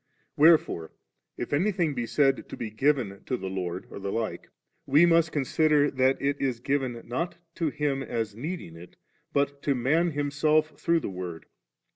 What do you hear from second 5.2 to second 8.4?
consider that it is given, not to Him as